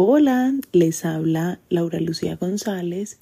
Hola, 0.00 0.54
les 0.70 1.04
habla 1.04 1.58
Laura 1.70 1.98
Lucía 1.98 2.36
González 2.36 3.18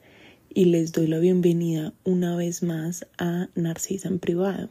y 0.50 0.66
les 0.66 0.92
doy 0.92 1.06
la 1.06 1.18
bienvenida 1.18 1.94
una 2.04 2.36
vez 2.36 2.62
más 2.62 3.06
a 3.16 3.48
Narcisa 3.54 4.08
en 4.08 4.18
privado. 4.18 4.68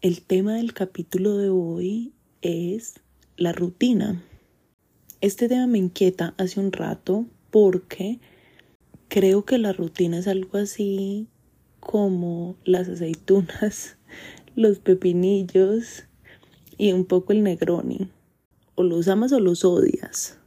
El 0.00 0.22
tema 0.22 0.54
del 0.54 0.72
capítulo 0.72 1.36
de 1.36 1.50
hoy 1.50 2.14
es 2.40 3.00
la 3.36 3.52
rutina. 3.52 4.24
Este 5.20 5.46
tema 5.46 5.66
me 5.66 5.76
inquieta 5.76 6.32
hace 6.38 6.58
un 6.58 6.72
rato 6.72 7.26
porque 7.50 8.18
creo 9.08 9.44
que 9.44 9.58
la 9.58 9.74
rutina 9.74 10.20
es 10.20 10.26
algo 10.26 10.56
así 10.56 11.28
como 11.80 12.56
las 12.64 12.88
aceitunas, 12.88 13.98
los 14.56 14.78
pepinillos 14.78 16.04
y 16.78 16.92
un 16.92 17.04
poco 17.04 17.34
el 17.34 17.42
negroni. 17.42 18.08
O 18.74 18.84
los 18.84 19.06
amas 19.08 19.32
o 19.32 19.38
los 19.40 19.66
odias 19.66 20.39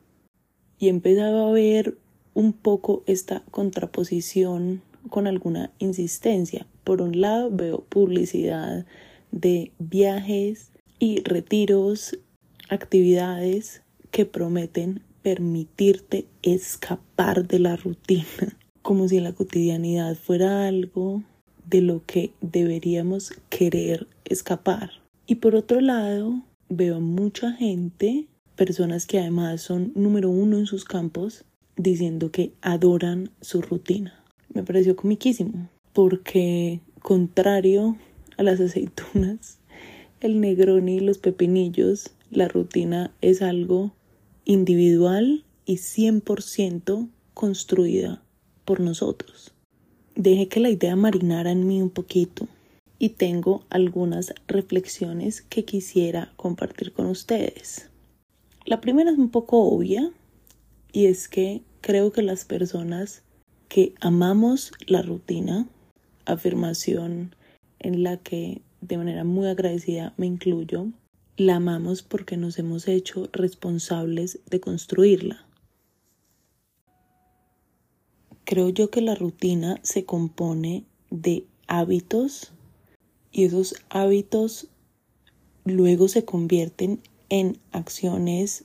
y 0.84 0.90
empezaba 0.90 1.48
a 1.48 1.52
ver 1.54 1.98
un 2.34 2.52
poco 2.52 3.04
esta 3.06 3.42
contraposición 3.52 4.82
con 5.10 5.28
alguna 5.28 5.72
insistencia. 5.80 6.68
Por 6.84 7.02
un 7.02 7.22
lado 7.22 7.50
veo 7.50 7.86
publicidad 7.88 8.86
de 9.32 9.72
viajes 9.80 10.74
y 11.00 11.24
retiros, 11.24 12.20
actividades 12.68 13.82
que 14.12 14.26
prometen 14.26 15.04
permitirte 15.22 16.28
escapar 16.42 17.48
de 17.48 17.60
la 17.60 17.78
rutina, 17.78 18.26
como 18.82 19.08
si 19.08 19.22
la 19.22 19.32
cotidianidad 19.32 20.18
fuera 20.18 20.68
algo 20.68 21.24
de 21.66 21.80
lo 21.80 22.04
que 22.06 22.34
deberíamos 22.42 23.32
querer 23.48 24.06
escapar. 24.26 24.92
Y 25.28 25.36
por 25.36 25.56
otro 25.56 25.80
lado, 25.80 26.44
veo 26.68 27.00
mucha 27.00 27.54
gente 27.54 28.28
personas 28.56 29.06
que 29.06 29.20
además 29.20 29.62
son 29.62 29.92
número 29.96 30.30
uno 30.30 30.58
en 30.58 30.66
sus 30.66 30.86
campos 30.86 31.46
diciendo 31.76 32.32
que 32.32 32.54
adoran 32.62 33.32
su 33.42 33.62
rutina. 33.62 34.24
Me 34.54 34.64
pareció 34.64 34.96
comiquísimo 34.96 35.70
porque 35.94 36.80
contrario 37.02 37.98
a 38.38 38.44
las 38.44 38.60
aceitunas, 38.60 39.60
el 40.22 40.40
negroni 40.40 40.98
y 40.98 41.00
los 41.00 41.18
pepinillos, 41.18 42.12
la 42.32 42.48
rutina 42.48 43.12
es 43.22 43.42
algo 43.42 43.94
individual 44.46 45.44
y 45.66 45.78
100% 45.78 47.10
construida 47.34 48.24
por 48.66 48.80
nosotros. 48.80 49.54
Dejé 50.16 50.48
que 50.48 50.60
la 50.60 50.70
idea 50.70 50.96
marinara 50.96 51.52
en 51.52 51.68
mí 51.68 51.82
un 51.82 51.90
poquito 51.90 52.48
y 53.00 53.10
tengo 53.10 53.66
algunas 53.70 54.34
reflexiones 54.48 55.42
que 55.42 55.66
quisiera 55.66 56.32
compartir 56.36 56.94
con 56.94 57.08
ustedes. 57.08 57.90
La 58.66 58.80
primera 58.80 59.12
es 59.12 59.18
un 59.18 59.30
poco 59.30 59.60
obvia 59.60 60.12
y 60.94 61.08
es 61.08 61.28
que 61.28 61.64
creo 61.82 62.14
que 62.14 62.22
las 62.22 62.46
personas 62.46 63.24
que 63.68 63.94
amamos 64.00 64.72
la 64.88 65.02
rutina, 65.02 65.68
afirmación 66.26 67.36
en 67.80 68.04
la 68.04 68.18
que 68.18 68.62
de 68.80 68.98
manera 68.98 69.26
muy 69.26 69.48
agradecida 69.48 70.14
me 70.16 70.28
incluyo, 70.28 70.88
la 71.36 71.58
amamos 71.58 72.04
porque 72.04 72.38
nos 72.38 72.58
hemos 72.58 72.88
hecho 72.88 73.30
responsables 73.34 74.40
de 74.50 74.62
construirla. 74.62 75.46
Creo 78.46 78.70
yo 78.70 78.90
que 78.90 79.02
la 79.02 79.16
rutina 79.16 79.80
se 79.84 80.06
compone 80.06 80.86
de 81.10 81.46
hábitos 81.68 82.54
y 83.32 83.44
esos 83.44 83.76
hábitos 83.90 84.68
luego 85.66 86.08
se 86.08 86.24
convierten 86.24 87.02
en 87.34 87.58
acciones 87.72 88.64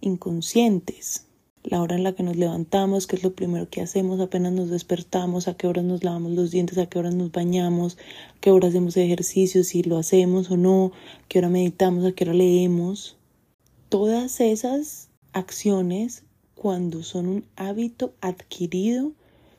inconscientes. 0.00 1.26
La 1.64 1.82
hora 1.82 1.96
en 1.96 2.04
la 2.04 2.14
que 2.14 2.22
nos 2.22 2.36
levantamos, 2.36 3.08
qué 3.08 3.16
es 3.16 3.24
lo 3.24 3.34
primero 3.34 3.68
que 3.68 3.80
hacemos 3.80 4.20
apenas 4.20 4.52
nos 4.52 4.70
despertamos, 4.70 5.48
a 5.48 5.56
qué 5.56 5.66
horas 5.66 5.84
nos 5.84 6.04
lavamos 6.04 6.30
los 6.30 6.52
dientes, 6.52 6.78
a 6.78 6.86
qué 6.86 7.00
horas 7.00 7.16
nos 7.16 7.32
bañamos, 7.32 7.98
a 8.36 8.40
qué 8.40 8.52
hora 8.52 8.68
hacemos 8.68 8.96
ejercicio, 8.96 9.64
si 9.64 9.82
lo 9.82 9.98
hacemos 9.98 10.48
o 10.52 10.56
no, 10.56 10.92
a 11.24 11.26
qué 11.26 11.40
hora 11.40 11.48
meditamos, 11.48 12.04
a 12.04 12.12
qué 12.12 12.22
hora 12.22 12.34
leemos. 12.34 13.16
Todas 13.88 14.40
esas 14.40 15.08
acciones, 15.32 16.22
cuando 16.54 17.02
son 17.02 17.26
un 17.26 17.44
hábito 17.56 18.14
adquirido, 18.20 19.10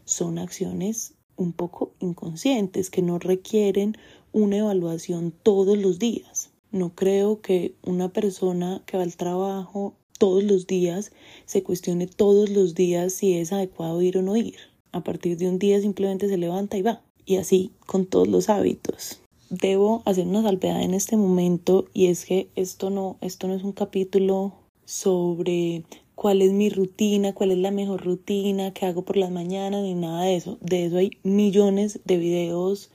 son 0.05 0.39
acciones 0.39 1.15
un 1.35 1.51
poco 1.51 1.91
inconscientes 1.99 2.89
que 2.89 3.01
no 3.01 3.19
requieren 3.19 3.97
una 4.31 4.55
evaluación 4.59 5.33
todos 5.43 5.77
los 5.77 5.99
días. 5.99 6.54
No 6.75 6.93
creo 6.93 7.39
que 7.39 7.73
una 7.83 8.09
persona 8.09 8.83
que 8.85 8.97
va 8.97 9.03
al 9.03 9.15
trabajo 9.15 9.93
todos 10.19 10.43
los 10.43 10.67
días 10.67 11.13
se 11.45 11.63
cuestione 11.63 12.05
todos 12.05 12.49
los 12.49 12.75
días 12.75 13.13
si 13.13 13.35
es 13.35 13.53
adecuado 13.53 14.01
ir 14.01 14.17
o 14.17 14.21
no 14.21 14.35
ir. 14.35 14.57
A 14.91 15.01
partir 15.01 15.37
de 15.37 15.47
un 15.47 15.57
día 15.57 15.79
simplemente 15.79 16.27
se 16.27 16.35
levanta 16.35 16.75
y 16.75 16.81
va. 16.81 17.01
Y 17.25 17.37
así 17.37 17.71
con 17.85 18.05
todos 18.05 18.27
los 18.27 18.49
hábitos. 18.49 19.21
Debo 19.49 20.01
hacer 20.03 20.27
una 20.27 20.43
salvedad 20.43 20.81
en 20.81 20.93
este 20.93 21.15
momento 21.15 21.85
y 21.93 22.07
es 22.07 22.25
que 22.25 22.49
esto 22.57 22.89
no, 22.89 23.15
esto 23.21 23.47
no 23.47 23.53
es 23.53 23.63
un 23.63 23.71
capítulo 23.71 24.51
sobre 24.83 25.85
cuál 26.13 26.41
es 26.41 26.51
mi 26.51 26.69
rutina, 26.69 27.33
cuál 27.33 27.51
es 27.51 27.57
la 27.57 27.71
mejor 27.71 28.03
rutina, 28.03 28.73
qué 28.73 28.85
hago 28.85 29.03
por 29.03 29.15
las 29.15 29.31
mañanas, 29.31 29.81
ni 29.81 29.93
nada 29.93 30.23
de 30.23 30.35
eso. 30.35 30.57
De 30.59 30.87
eso 30.87 30.97
hay 30.97 31.11
millones 31.23 32.01
de 32.03 32.17
videos 32.17 32.91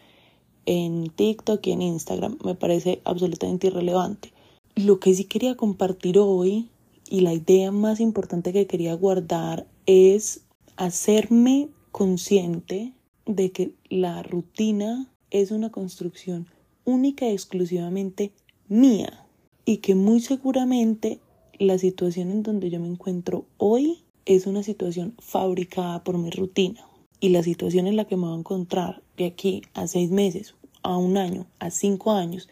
en 0.66 1.10
TikTok 1.10 1.66
y 1.66 1.72
en 1.72 1.82
Instagram. 1.82 2.38
Me 2.44 2.54
parece 2.54 3.00
absolutamente 3.04 3.68
irrelevante. 3.68 4.32
Lo 4.76 5.00
que 5.00 5.14
sí 5.14 5.24
quería 5.24 5.56
compartir 5.56 6.18
hoy 6.18 6.68
y 7.08 7.20
la 7.20 7.34
idea 7.34 7.72
más 7.72 8.00
importante 8.00 8.52
que 8.52 8.66
quería 8.66 8.94
guardar 8.94 9.66
es 9.86 10.42
hacerme 10.76 11.68
consciente 11.92 12.92
de 13.26 13.50
que 13.50 13.74
la 13.88 14.22
rutina 14.22 15.10
es 15.30 15.50
una 15.50 15.70
construcción 15.70 16.46
única 16.84 17.26
y 17.26 17.32
exclusivamente 17.32 18.32
mía 18.68 19.26
y 19.64 19.78
que 19.78 19.94
muy 19.94 20.20
seguramente 20.20 21.20
la 21.58 21.78
situación 21.78 22.30
en 22.30 22.42
donde 22.42 22.70
yo 22.70 22.80
me 22.80 22.88
encuentro 22.88 23.44
hoy 23.58 24.02
es 24.24 24.46
una 24.46 24.62
situación 24.62 25.14
fabricada 25.18 26.02
por 26.02 26.16
mi 26.18 26.30
rutina 26.30 26.86
y 27.20 27.28
la 27.28 27.42
situación 27.42 27.86
en 27.86 27.96
la 27.96 28.06
que 28.06 28.16
me 28.16 28.26
voy 28.26 28.36
a 28.36 28.38
encontrar 28.38 29.02
de 29.16 29.26
aquí 29.26 29.62
a 29.74 29.86
seis 29.86 30.10
meses 30.10 30.54
a 30.82 30.96
un 30.96 31.16
año, 31.16 31.46
a 31.58 31.70
cinco 31.70 32.12
años, 32.12 32.48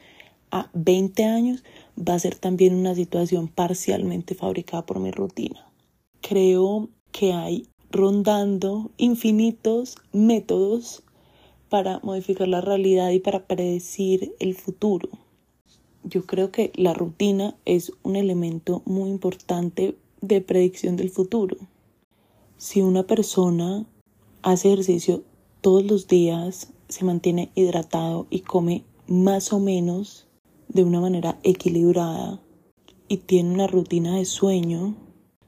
a 0.51 0.71
20 0.75 1.25
años, 1.25 1.65
va 1.99 2.15
a 2.15 2.19
ser 2.19 2.37
también 2.37 2.75
una 2.75 2.95
situación 2.95 3.49
parcialmente 3.49 4.34
fabricada 4.34 4.87
por 4.87 5.01
mi 5.01 5.11
rutina. 5.11 5.67
Creo 6.21 6.89
que 7.12 7.33
hay 7.33 7.69
rondando 7.91 8.91
infinitos 8.99 9.97
métodos 10.12 11.03
para 11.69 12.00
modificar 12.00 12.49
la 12.49 12.61
realidad 12.61 13.11
y 13.11 13.19
para 13.19 13.47
predecir 13.47 14.35
el 14.39 14.55
futuro. 14.55 15.09
Yo 16.05 16.25
creo 16.25 16.50
que 16.50 16.73
la 16.75 16.95
rutina 16.95 17.56
es 17.65 17.93
un 18.03 18.17
elemento 18.17 18.83
muy 18.87 19.11
importante 19.11 19.97
de 20.21 20.41
predicción 20.41 20.97
del 20.97 21.11
futuro. 21.11 21.56
Si 22.56 22.81
una 22.81 23.05
persona 23.05 23.87
hace 24.43 24.69
ejercicio 24.69 25.22
todos 25.60 25.84
los 25.84 26.09
días, 26.09 26.72
se 26.88 27.04
mantiene 27.04 27.50
hidratado 27.54 28.26
y 28.31 28.41
come 28.41 28.84
más 29.06 29.53
o 29.53 29.60
menos 29.60 30.26
de 30.69 30.84
una 30.84 31.00
manera 31.00 31.38
equilibrada 31.43 32.41
y 33.09 33.19
tiene 33.19 33.54
una 33.54 33.66
rutina 33.66 34.16
de 34.16 34.25
sueño, 34.25 34.94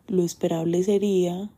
lo 0.08 0.22
esperable 0.22 0.82
sería 0.82 1.50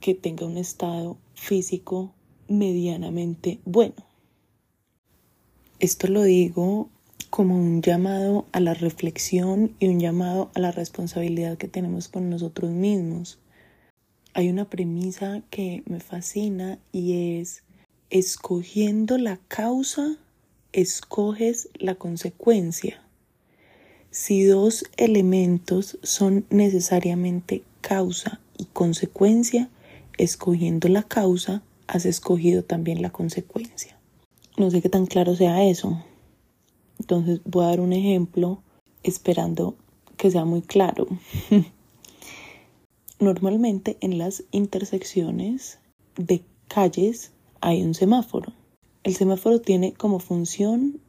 que 0.00 0.14
tenga 0.14 0.46
un 0.46 0.58
estado 0.58 1.16
físico 1.34 2.12
medianamente 2.48 3.60
bueno. 3.64 3.94
Esto 5.78 6.08
lo 6.08 6.22
digo 6.22 6.90
como 7.30 7.56
un 7.56 7.82
llamado 7.82 8.46
a 8.52 8.60
la 8.60 8.74
reflexión 8.74 9.76
y 9.78 9.86
un 9.88 10.00
llamado 10.00 10.50
a 10.54 10.60
la 10.60 10.72
responsabilidad 10.72 11.56
que 11.56 11.68
tenemos 11.68 12.08
con 12.08 12.30
nosotros 12.30 12.70
mismos. 12.70 13.38
Hay 14.34 14.48
una 14.48 14.68
premisa 14.68 15.42
que 15.50 15.82
me 15.86 16.00
fascina 16.00 16.78
y 16.92 17.40
es 17.40 17.62
escogiendo 18.10 19.18
la 19.18 19.38
causa, 19.48 20.16
escoges 20.72 21.68
la 21.74 21.96
consecuencia. 21.96 23.02
Si 24.10 24.44
dos 24.44 24.84
elementos 24.96 25.98
son 26.02 26.46
necesariamente 26.50 27.62
causa 27.80 28.40
y 28.56 28.64
consecuencia, 28.66 29.68
escogiendo 30.16 30.88
la 30.88 31.02
causa, 31.02 31.62
has 31.86 32.06
escogido 32.06 32.62
también 32.62 33.02
la 33.02 33.10
consecuencia. 33.10 33.98
No 34.56 34.70
sé 34.70 34.82
qué 34.82 34.88
tan 34.88 35.06
claro 35.06 35.36
sea 35.36 35.64
eso. 35.64 36.02
Entonces 36.98 37.40
voy 37.44 37.64
a 37.64 37.68
dar 37.68 37.80
un 37.80 37.92
ejemplo 37.92 38.62
esperando 39.02 39.76
que 40.16 40.30
sea 40.30 40.44
muy 40.44 40.62
claro. 40.62 41.06
Normalmente 43.20 43.98
en 44.00 44.16
las 44.16 44.44
intersecciones 44.52 45.80
de 46.16 46.44
calles 46.68 47.32
hay 47.60 47.82
un 47.82 47.94
semáforo. 47.94 48.52
El 49.02 49.16
semáforo 49.16 49.60
tiene 49.60 49.92
como 49.92 50.20
función 50.20 51.00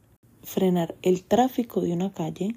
frenar 0.42 0.96
el 1.02 1.22
tráfico 1.22 1.80
de 1.80 1.92
una 1.92 2.12
calle 2.12 2.56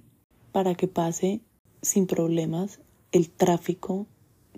para 0.52 0.74
que 0.74 0.88
pase 0.88 1.42
sin 1.84 2.08
problemas 2.08 2.80
el 3.12 3.30
tráfico 3.30 4.08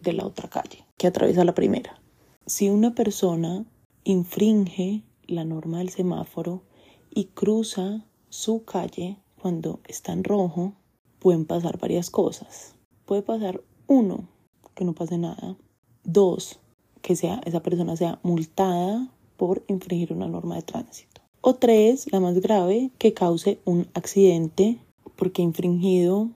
de 0.02 0.14
la 0.14 0.26
otra 0.26 0.50
calle 0.50 0.86
que 0.98 1.08
atraviesa 1.08 1.44
la 1.44 1.56
primera. 1.56 2.02
Si 2.46 2.70
una 2.70 2.96
persona 2.96 3.66
infringe 4.06 5.04
la 5.28 5.44
norma 5.44 5.80
del 5.80 5.90
semáforo 5.90 6.64
y 7.10 7.26
cruza 7.26 8.06
su 8.30 8.64
calle 8.64 9.18
cuando 9.42 9.82
está 9.88 10.14
en 10.14 10.24
rojo, 10.24 10.74
pueden 11.20 11.46
pasar 11.46 11.80
varias 11.80 12.10
cosas. 12.10 12.76
Puede 13.06 13.24
pasar 13.24 13.62
uno, 13.88 14.30
que 14.76 14.86
no 14.86 14.94
pase 14.94 15.18
nada. 15.18 15.58
Dos, 16.04 16.60
que 17.02 17.16
sea, 17.16 17.42
esa 17.46 17.64
persona 17.64 17.96
sea 17.96 18.20
multada 18.22 19.10
por 19.38 19.64
infringir 19.68 20.14
una 20.14 20.28
norma 20.28 20.56
de 20.56 20.62
tránsito. 20.62 21.22
O 21.42 21.56
tres, 21.56 22.12
la 22.12 22.20
más 22.20 22.40
grave, 22.40 22.92
que 22.98 23.14
cause 23.14 23.60
un 23.66 23.88
accidente 23.94 24.80
porque 25.16 25.42
ha 25.42 25.46
infringido 25.46 26.30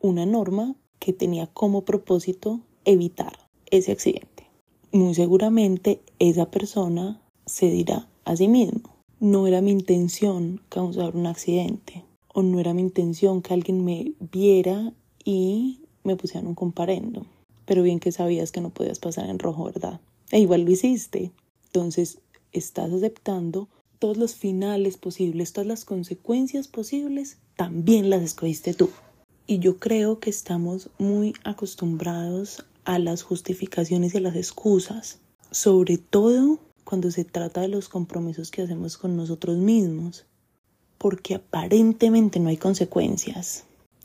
una 0.00 0.26
norma 0.26 0.74
que 0.98 1.12
tenía 1.12 1.46
como 1.46 1.82
propósito 1.82 2.60
evitar 2.84 3.38
ese 3.70 3.92
accidente. 3.92 4.46
Muy 4.92 5.14
seguramente 5.14 6.00
esa 6.18 6.50
persona 6.50 7.20
se 7.46 7.70
dirá 7.70 8.08
a 8.24 8.36
sí 8.36 8.48
mismo, 8.48 8.94
no 9.20 9.46
era 9.46 9.60
mi 9.60 9.70
intención 9.70 10.60
causar 10.68 11.16
un 11.16 11.26
accidente 11.26 12.04
o 12.32 12.42
no 12.42 12.60
era 12.60 12.74
mi 12.74 12.82
intención 12.82 13.42
que 13.42 13.54
alguien 13.54 13.84
me 13.84 14.12
viera 14.18 14.92
y 15.24 15.80
me 16.02 16.16
pusieran 16.16 16.48
un 16.48 16.54
comparendo. 16.54 17.26
Pero 17.66 17.82
bien 17.82 18.00
que 18.00 18.12
sabías 18.12 18.52
que 18.52 18.60
no 18.60 18.70
podías 18.70 18.98
pasar 18.98 19.28
en 19.28 19.38
rojo, 19.38 19.64
¿verdad? 19.64 20.00
E 20.30 20.40
igual 20.40 20.62
lo 20.62 20.70
hiciste. 20.70 21.32
Entonces, 21.66 22.18
estás 22.52 22.92
aceptando 22.92 23.68
todos 23.98 24.16
los 24.16 24.34
finales 24.34 24.96
posibles, 24.96 25.52
todas 25.52 25.66
las 25.66 25.84
consecuencias 25.84 26.68
posibles, 26.68 27.38
también 27.56 28.10
las 28.10 28.22
escogiste 28.22 28.74
tú. 28.74 28.90
Y 29.46 29.58
yo 29.58 29.78
creo 29.78 30.20
que 30.20 30.30
estamos 30.30 30.90
muy 30.98 31.34
acostumbrados 31.44 32.64
a 32.84 32.98
las 32.98 33.22
justificaciones 33.22 34.14
y 34.14 34.18
a 34.18 34.20
las 34.20 34.36
excusas, 34.36 35.20
sobre 35.50 35.98
todo 35.98 36.58
cuando 36.84 37.10
se 37.10 37.24
trata 37.24 37.62
de 37.62 37.68
los 37.68 37.88
compromisos 37.88 38.50
que 38.50 38.62
hacemos 38.62 38.98
con 38.98 39.16
nosotros 39.16 39.56
mismos, 39.56 40.26
porque 40.98 41.34
aparentemente 41.34 42.40
no 42.40 42.48
hay 42.48 42.56
consecuencias. 42.56 43.64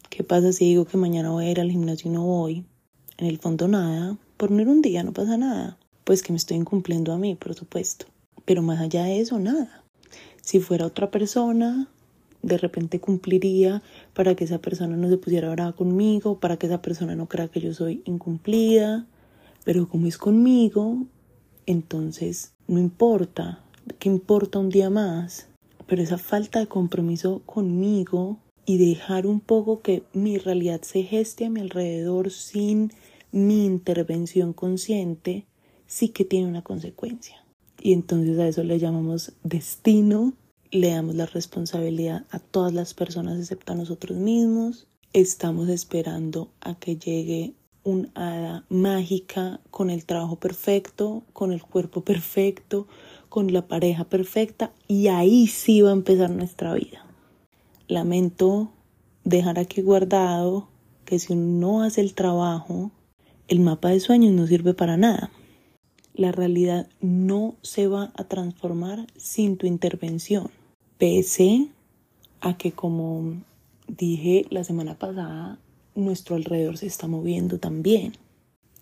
¿Qué 0.10 0.24
pasa 0.24 0.54
si 0.54 0.66
digo 0.66 0.86
que 0.86 0.98
mañana 0.98 1.32
voy 1.32 1.46
a 1.46 1.52
ir 1.52 1.60
al 1.60 1.72
gimnasio 1.72 2.10
y 2.10 2.14
no 2.14 2.26
voy? 2.26 2.66
En 3.20 3.26
el 3.26 3.38
fondo 3.38 3.68
nada, 3.68 4.16
por 4.38 4.50
no 4.50 4.62
ir 4.62 4.70
un 4.70 4.82
día 4.82 5.04
no 5.04 5.12
pasa 5.12 5.36
nada, 5.36 5.78
pues 6.06 6.24
que 6.24 6.32
me 6.32 6.38
estoy 6.38 6.56
incumpliendo 6.56 7.12
a 7.12 7.18
mí, 7.18 7.36
por 7.36 7.54
supuesto. 7.54 8.06
Pero 8.46 8.62
más 8.62 8.80
allá 8.80 9.04
de 9.04 9.20
eso, 9.20 9.38
nada. 9.40 9.84
Si 10.42 10.62
fuera 10.62 10.86
otra 10.86 11.12
persona, 11.12 11.90
de 12.44 12.58
repente 12.58 13.02
cumpliría 13.02 13.84
para 14.14 14.36
que 14.36 14.46
esa 14.46 14.60
persona 14.60 14.96
no 14.96 15.10
se 15.10 15.18
pusiera 15.18 15.52
brava 15.52 15.74
conmigo, 15.74 16.40
para 16.40 16.56
que 16.56 16.68
esa 16.68 16.82
persona 16.82 17.14
no 17.18 17.28
crea 17.28 17.50
que 17.50 17.60
yo 17.60 17.74
soy 17.74 18.04
incumplida. 18.06 19.06
Pero 19.66 19.90
como 19.90 20.08
es 20.08 20.18
conmigo, 20.18 21.06
entonces 21.66 22.54
no 22.70 22.80
importa, 22.80 23.62
¿qué 24.00 24.08
importa 24.08 24.60
un 24.60 24.70
día 24.70 24.90
más? 24.90 25.50
Pero 25.88 26.02
esa 26.02 26.18
falta 26.18 26.60
de 26.60 26.68
compromiso 26.68 27.42
conmigo 27.46 28.38
y 28.66 28.78
dejar 28.78 29.28
un 29.28 29.42
poco 29.42 29.82
que 29.82 30.04
mi 30.14 30.38
realidad 30.38 30.84
se 30.84 31.04
geste 31.04 31.44
a 31.44 31.50
mi 31.50 31.60
alrededor 31.60 32.32
sin 32.32 32.94
mi 33.32 33.66
intervención 33.66 34.54
consciente, 34.54 35.48
sí 35.88 36.10
que 36.10 36.26
tiene 36.26 36.48
una 36.48 36.64
consecuencia. 36.64 37.44
Y 37.82 37.94
entonces 37.94 38.38
a 38.40 38.48
eso 38.48 38.64
le 38.64 38.80
llamamos 38.80 39.34
destino, 39.44 40.34
le 40.72 40.92
damos 40.92 41.16
la 41.16 41.26
responsabilidad 41.26 42.26
a 42.30 42.40
todas 42.40 42.74
las 42.74 42.94
personas 42.94 43.40
excepto 43.40 43.74
a 43.74 43.76
nosotros 43.76 44.18
mismos. 44.18 44.88
Estamos 45.14 45.70
esperando 45.70 46.52
a 46.62 46.76
que 46.76 46.98
llegue 46.98 47.56
un 47.84 48.12
hada 48.14 48.66
mágica 48.70 49.62
con 49.72 49.90
el 49.90 50.06
trabajo 50.06 50.36
perfecto, 50.36 51.24
con 51.34 51.52
el 51.52 51.64
cuerpo 51.64 52.04
perfecto, 52.04 52.88
con 53.30 53.52
la 53.54 53.68
pareja 53.68 54.04
perfecta 54.04 54.74
y 54.88 55.08
ahí 55.08 55.48
sí 55.48 55.82
va 55.82 55.90
a 55.90 55.94
empezar 55.94 56.30
nuestra 56.30 56.74
vida. 56.74 57.06
Lamento 57.88 58.72
dejar 59.24 59.60
aquí 59.60 59.82
guardado 59.82 60.68
que 61.06 61.20
si 61.20 61.34
uno 61.34 61.60
no 61.60 61.84
hace 61.84 62.02
el 62.02 62.14
trabajo, 62.14 62.92
el 63.50 63.60
mapa 63.60 63.90
de 63.90 64.00
sueños 64.00 64.32
no 64.32 64.48
sirve 64.48 64.74
para 64.74 64.96
nada 64.96 65.32
la 66.20 66.34
realidad 66.34 66.90
no 67.00 67.56
se 67.62 67.88
va 67.88 68.12
a 68.14 68.26
transformar 68.26 69.08
sin 69.16 69.56
tu 69.56 69.68
intervención. 69.68 70.52
Pese 70.98 71.70
a 72.42 72.58
que, 72.58 72.74
como 72.74 73.36
dije 73.88 74.46
la 74.50 74.66
semana 74.66 75.00
pasada, 75.00 75.60
nuestro 75.96 76.36
alrededor 76.36 76.76
se 76.78 76.88
está 76.88 77.08
moviendo 77.08 77.58
también. 77.58 78.12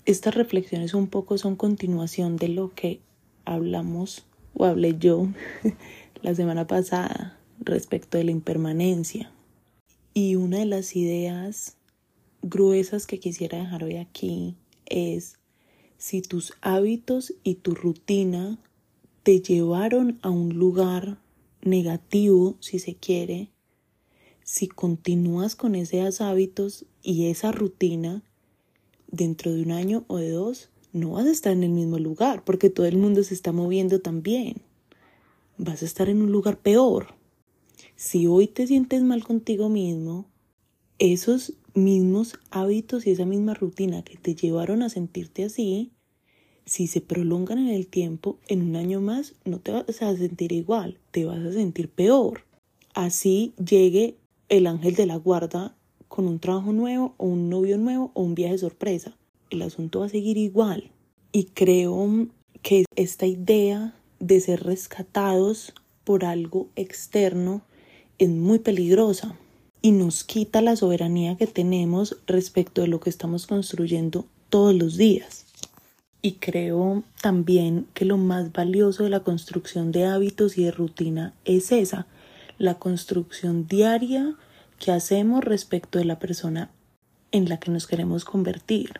Estas 0.06 0.34
reflexiones 0.34 0.96
un 0.96 1.06
poco 1.06 1.38
son 1.38 1.56
continuación 1.56 2.38
de 2.38 2.48
lo 2.48 2.74
que 2.74 3.02
hablamos 3.46 4.26
o 4.56 4.66
hablé 4.66 4.98
yo 4.98 5.28
la 6.24 6.34
semana 6.34 6.66
pasada 6.66 7.38
respecto 7.60 8.18
de 8.18 8.24
la 8.24 8.32
impermanencia. 8.32 9.32
Y 10.16 10.38
una 10.38 10.58
de 10.58 10.66
las 10.66 10.96
ideas 10.96 11.77
gruesas 12.50 13.08
que 13.08 13.20
quisiera 13.20 13.58
dejar 13.58 13.84
hoy 13.84 13.98
aquí 13.98 14.56
es 14.86 15.38
si 15.98 16.22
tus 16.22 16.54
hábitos 16.62 17.34
y 17.44 17.56
tu 17.56 17.74
rutina 17.74 18.60
te 19.24 19.42
llevaron 19.42 20.20
a 20.22 20.30
un 20.30 20.50
lugar 20.58 21.20
negativo, 21.62 22.56
si 22.60 22.80
se 22.80 22.96
quiere, 22.96 23.50
si 24.44 24.68
continúas 24.68 25.56
con 25.56 25.76
esos 25.76 26.22
hábitos 26.22 26.86
y 27.04 27.28
esa 27.28 27.52
rutina, 27.52 28.24
dentro 29.10 29.54
de 29.54 29.64
un 29.64 29.72
año 29.72 30.06
o 30.08 30.18
de 30.18 30.30
dos, 30.30 30.70
no 30.94 31.12
vas 31.12 31.26
a 31.26 31.32
estar 31.32 31.54
en 31.54 31.64
el 31.64 31.72
mismo 31.72 32.00
lugar, 32.00 32.44
porque 32.46 32.70
todo 32.70 32.86
el 32.86 32.98
mundo 32.98 33.24
se 33.24 33.34
está 33.34 33.52
moviendo 33.52 34.00
también. 34.00 34.62
Vas 35.58 35.82
a 35.82 35.86
estar 35.86 36.08
en 36.10 36.22
un 36.22 36.32
lugar 36.32 36.60
peor. 36.60 37.16
Si 37.96 38.28
hoy 38.28 38.48
te 38.48 38.68
sientes 38.68 39.02
mal 39.02 39.24
contigo 39.24 39.70
mismo, 39.70 40.28
esos 41.00 41.54
mismos 41.78 42.40
hábitos 42.50 43.08
y 43.08 43.12
esa 43.12 43.26
misma 43.26 43.54
rutina 43.54 44.02
que 44.02 44.18
te 44.18 44.36
llevaron 44.36 44.82
a 44.82 44.90
sentirte 44.90 45.46
así, 45.46 45.92
si 46.66 46.88
se 46.88 47.00
prolongan 47.00 47.60
en 47.60 47.70
el 47.70 47.88
tiempo, 47.88 48.40
en 48.48 48.64
un 48.64 48.76
año 48.76 49.00
más 49.00 49.36
no 49.46 49.60
te 49.60 49.72
vas 49.72 50.02
a 50.02 50.18
sentir 50.18 50.52
igual, 50.52 50.98
te 51.12 51.24
vas 51.24 51.40
a 51.40 51.54
sentir 51.54 51.90
peor. 51.90 52.42
Así 52.94 53.54
llegue 53.64 54.18
el 54.50 54.68
ángel 54.68 54.96
de 54.96 55.06
la 55.06 55.16
guarda 55.16 55.76
con 56.08 56.28
un 56.28 56.40
trabajo 56.40 56.74
nuevo 56.74 57.14
o 57.18 57.28
un 57.28 57.50
novio 57.50 57.78
nuevo 57.78 58.12
o 58.16 58.24
un 58.24 58.36
viaje 58.36 58.58
sorpresa. 58.58 59.16
El 59.50 59.62
asunto 59.62 60.00
va 60.00 60.08
a 60.08 60.10
seguir 60.10 60.38
igual. 60.38 60.92
Y 61.32 61.46
creo 61.46 62.28
que 62.64 62.86
esta 62.96 63.28
idea 63.28 63.94
de 64.20 64.42
ser 64.42 64.64
rescatados 64.64 65.74
por 66.04 66.26
algo 66.26 66.70
externo 66.76 67.62
es 68.18 68.30
muy 68.30 68.60
peligrosa 68.60 69.38
y 69.82 69.92
nos 69.92 70.24
quita 70.24 70.62
la 70.62 70.76
soberanía 70.76 71.38
que 71.38 71.48
tenemos 71.48 72.18
respecto 72.28 72.82
de 72.82 72.88
lo 72.88 73.00
que 73.00 73.10
estamos 73.10 73.48
construyendo 73.48 74.26
todos 74.50 74.74
los 74.74 74.98
días. 74.98 75.46
Y 76.22 76.34
creo 76.34 77.04
también 77.22 77.88
que 77.94 78.06
lo 78.06 78.18
más 78.18 78.52
valioso 78.52 79.04
de 79.04 79.10
la 79.10 79.22
construcción 79.22 79.92
de 79.92 80.06
hábitos 80.06 80.58
y 80.58 80.64
de 80.64 80.72
rutina 80.72 81.34
es 81.46 81.72
esa, 81.72 82.08
la 82.58 82.76
construcción 82.76 83.68
diaria 83.68 84.36
que 84.80 84.92
hacemos 84.92 85.44
respecto 85.44 86.00
de 86.00 86.06
la 86.06 86.20
persona 86.20 86.72
en 87.32 87.50
la 87.50 87.60
que 87.60 87.72
nos 87.72 87.88
queremos 87.88 88.26
convertir 88.26 89.00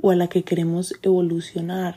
o 0.00 0.10
a 0.10 0.16
la 0.16 0.28
que 0.28 0.42
queremos 0.42 0.94
evolucionar. 1.02 1.96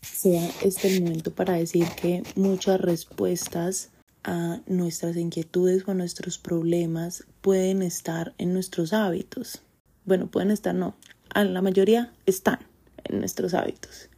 Sea 0.00 0.50
este 0.62 0.88
el 0.88 1.02
momento 1.02 1.30
para 1.30 1.54
decir 1.54 1.86
que 2.00 2.24
muchas 2.34 2.80
respuestas 2.80 3.91
a 4.24 4.60
nuestras 4.66 5.16
inquietudes 5.16 5.86
o 5.86 5.90
a 5.90 5.94
nuestros 5.94 6.38
problemas 6.38 7.24
pueden 7.40 7.82
estar 7.82 8.34
en 8.38 8.52
nuestros 8.52 8.92
hábitos. 8.92 9.62
Bueno, 10.04 10.28
pueden 10.28 10.50
estar, 10.50 10.74
no, 10.74 10.94
a 11.34 11.44
la 11.44 11.62
mayoría 11.62 12.12
están 12.26 12.60
en 13.04 13.20
nuestros 13.20 13.54
hábitos. 13.54 14.08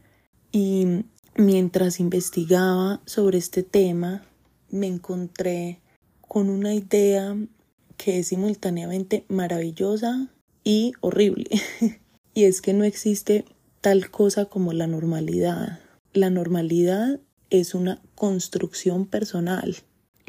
Y 0.51 1.05
mientras 1.35 1.99
investigaba 1.99 3.01
sobre 3.05 3.37
este 3.37 3.63
tema, 3.63 4.23
me 4.69 4.87
encontré 4.87 5.79
con 6.21 6.49
una 6.49 6.73
idea 6.73 7.35
que 7.97 8.19
es 8.19 8.27
simultáneamente 8.27 9.25
maravillosa 9.27 10.27
y 10.63 10.93
horrible. 11.01 11.49
y 12.33 12.43
es 12.43 12.61
que 12.61 12.73
no 12.73 12.83
existe 12.83 13.45
tal 13.81 14.09
cosa 14.11 14.45
como 14.45 14.73
la 14.73 14.87
normalidad. 14.87 15.79
La 16.13 16.29
normalidad 16.29 17.19
es 17.49 17.75
una 17.75 18.01
construcción 18.15 19.05
personal 19.05 19.75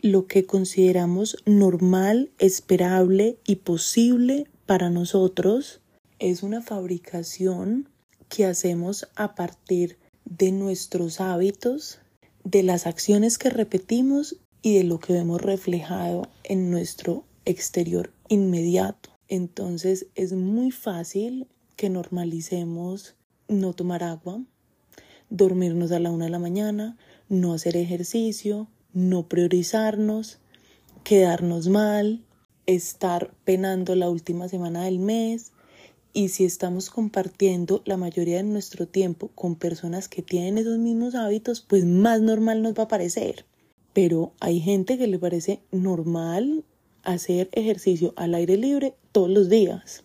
lo 0.02 0.26
que 0.26 0.46
consideramos 0.46 1.38
normal, 1.46 2.30
esperable 2.38 3.38
y 3.46 3.56
posible 3.56 4.46
para 4.66 4.90
nosotros 4.90 5.80
es 6.18 6.42
una 6.42 6.62
fabricación 6.62 7.88
que 8.28 8.44
hacemos 8.46 9.08
a 9.14 9.34
partir 9.34 9.98
de 10.24 10.52
nuestros 10.52 11.20
hábitos, 11.20 12.00
de 12.44 12.62
las 12.62 12.86
acciones 12.86 13.38
que 13.38 13.50
repetimos 13.50 14.36
y 14.62 14.76
de 14.76 14.84
lo 14.84 14.98
que 14.98 15.12
vemos 15.12 15.40
reflejado 15.40 16.28
en 16.44 16.70
nuestro 16.70 17.24
exterior 17.44 18.12
inmediato. 18.28 19.10
Entonces 19.28 20.06
es 20.14 20.32
muy 20.32 20.70
fácil 20.70 21.46
que 21.76 21.88
normalicemos 21.90 23.14
no 23.48 23.72
tomar 23.72 24.02
agua, 24.02 24.42
dormirnos 25.30 25.92
a 25.92 26.00
la 26.00 26.10
una 26.10 26.26
de 26.26 26.30
la 26.30 26.38
mañana, 26.38 26.96
no 27.28 27.52
hacer 27.52 27.76
ejercicio, 27.76 28.68
no 28.96 29.28
priorizarnos, 29.28 30.38
quedarnos 31.04 31.68
mal, 31.68 32.24
estar 32.64 33.34
penando 33.44 33.94
la 33.94 34.08
última 34.08 34.48
semana 34.48 34.84
del 34.84 34.98
mes. 34.98 35.52
Y 36.14 36.30
si 36.30 36.46
estamos 36.46 36.88
compartiendo 36.88 37.82
la 37.84 37.98
mayoría 37.98 38.38
de 38.38 38.44
nuestro 38.44 38.88
tiempo 38.88 39.28
con 39.34 39.54
personas 39.54 40.08
que 40.08 40.22
tienen 40.22 40.56
esos 40.56 40.78
mismos 40.78 41.14
hábitos, 41.14 41.60
pues 41.60 41.84
más 41.84 42.22
normal 42.22 42.62
nos 42.62 42.72
va 42.72 42.84
a 42.84 42.88
parecer. 42.88 43.44
Pero 43.92 44.32
hay 44.40 44.60
gente 44.60 44.96
que 44.96 45.06
le 45.06 45.18
parece 45.18 45.60
normal 45.70 46.64
hacer 47.02 47.50
ejercicio 47.52 48.14
al 48.16 48.34
aire 48.34 48.56
libre 48.56 48.94
todos 49.12 49.28
los 49.28 49.50
días. 49.50 50.04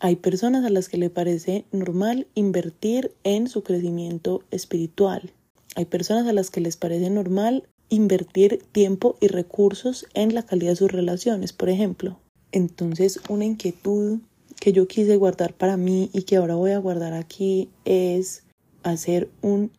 Hay 0.00 0.16
personas 0.16 0.64
a 0.64 0.70
las 0.70 0.88
que 0.88 0.96
le 0.96 1.10
parece 1.10 1.66
normal 1.72 2.26
invertir 2.34 3.12
en 3.22 3.48
su 3.48 3.62
crecimiento 3.62 4.42
espiritual. 4.50 5.30
Hay 5.76 5.84
personas 5.84 6.26
a 6.26 6.32
las 6.32 6.50
que 6.50 6.62
les 6.62 6.78
parece 6.78 7.10
normal 7.10 7.68
invertir 7.88 8.62
tiempo 8.72 9.16
y 9.20 9.28
recursos 9.28 10.06
en 10.14 10.34
la 10.34 10.44
calidad 10.44 10.72
de 10.72 10.76
sus 10.76 10.92
relaciones, 10.92 11.52
por 11.52 11.68
ejemplo. 11.68 12.18
Entonces, 12.52 13.20
una 13.28 13.44
inquietud 13.44 14.20
que 14.60 14.72
yo 14.72 14.86
quise 14.86 15.16
guardar 15.16 15.54
para 15.54 15.76
mí 15.76 16.10
y 16.12 16.22
que 16.22 16.36
ahora 16.36 16.54
voy 16.54 16.70
a 16.70 16.78
guardar 16.78 17.12
aquí 17.12 17.68
es 17.84 18.44
hacer 18.82 19.28
un 19.42 19.70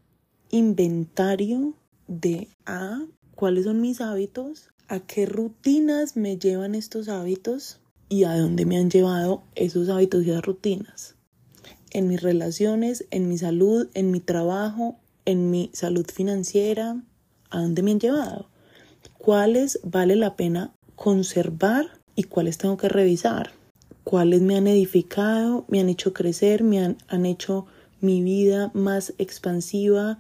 inventario 0.51 1.73
de 2.07 2.49
A, 2.65 3.05
cuáles 3.35 3.65
son 3.65 3.81
mis 3.81 4.01
hábitos, 4.01 4.69
a 4.87 4.99
qué 4.99 5.25
rutinas 5.25 6.15
me 6.15 6.37
llevan 6.37 6.75
estos 6.75 7.09
hábitos 7.09 7.79
y 8.09 8.25
a 8.25 8.35
dónde 8.35 8.65
me 8.65 8.77
han 8.77 8.89
llevado 8.89 9.43
esos 9.55 9.89
hábitos 9.89 10.23
y 10.25 10.31
esas 10.31 10.45
rutinas. 10.45 11.15
En 11.91 12.07
mis 12.07 12.21
relaciones, 12.21 13.05
en 13.09 13.29
mi 13.29 13.37
salud, 13.37 13.89
en 13.93 14.11
mi 14.11 14.19
trabajo, 14.19 14.99
en 15.25 15.49
mi 15.49 15.71
salud 15.73 16.05
financiera, 16.13 17.01
¿a 17.49 17.61
dónde 17.61 17.83
me 17.83 17.91
han 17.91 17.99
llevado? 17.99 18.49
¿Cuáles 19.17 19.79
vale 19.83 20.15
la 20.15 20.35
pena 20.35 20.73
conservar 20.95 21.89
y 22.15 22.23
cuáles 22.23 22.57
tengo 22.57 22.77
que 22.77 22.89
revisar? 22.89 23.51
¿Cuáles 24.03 24.41
me 24.41 24.55
han 24.55 24.67
edificado, 24.67 25.65
me 25.67 25.79
han 25.79 25.89
hecho 25.89 26.13
crecer, 26.13 26.63
me 26.63 26.79
han, 26.79 26.97
han 27.07 27.25
hecho 27.25 27.65
mi 28.01 28.21
vida 28.21 28.71
más 28.73 29.13
expansiva 29.17 30.19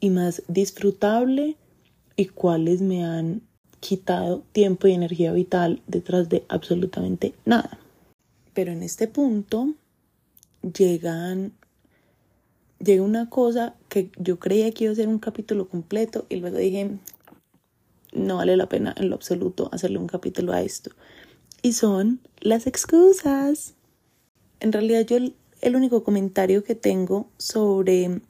y 0.00 0.10
más 0.10 0.42
disfrutable? 0.48 1.56
¿Y 2.16 2.26
cuáles 2.26 2.80
me 2.80 3.04
han 3.04 3.42
quitado 3.80 4.42
tiempo 4.52 4.86
y 4.86 4.92
energía 4.92 5.32
vital 5.32 5.82
detrás 5.86 6.28
de 6.28 6.44
absolutamente 6.48 7.34
nada? 7.44 7.78
Pero 8.54 8.72
en 8.72 8.82
este 8.82 9.08
punto 9.08 9.74
llegan 10.62 11.52
llega 12.78 13.02
una 13.02 13.28
cosa 13.28 13.74
que 13.88 14.10
yo 14.18 14.38
creía 14.38 14.70
que 14.72 14.84
iba 14.84 14.92
a 14.92 14.96
ser 14.96 15.08
un 15.08 15.18
capítulo 15.18 15.68
completo 15.68 16.26
y 16.28 16.36
luego 16.36 16.58
dije, 16.58 16.98
no 18.12 18.36
vale 18.36 18.56
la 18.56 18.68
pena 18.68 18.94
en 18.96 19.10
lo 19.10 19.16
absoluto 19.16 19.68
hacerle 19.72 19.98
un 19.98 20.06
capítulo 20.06 20.52
a 20.52 20.62
esto. 20.62 20.90
Y 21.62 21.72
son 21.72 22.20
las 22.40 22.66
excusas. 22.66 23.74
En 24.60 24.72
realidad 24.72 25.06
yo 25.06 25.16
el 25.16 25.76
único 25.76 26.04
comentario 26.04 26.64
que 26.64 26.74
tengo 26.74 27.28
sobre 27.38 28.20